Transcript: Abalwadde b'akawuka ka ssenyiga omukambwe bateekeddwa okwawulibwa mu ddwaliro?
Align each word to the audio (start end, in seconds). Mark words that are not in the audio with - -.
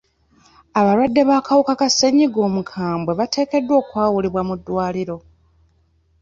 Abalwadde 0.79 1.21
b'akawuka 1.29 1.73
ka 1.79 1.87
ssenyiga 1.91 2.39
omukambwe 2.47 3.11
bateekeddwa 3.19 3.75
okwawulibwa 3.81 4.41
mu 4.47 4.53
ddwaliro? 4.59 5.17